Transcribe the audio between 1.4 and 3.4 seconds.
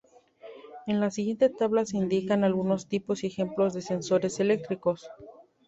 tabla se indican algunos tipos y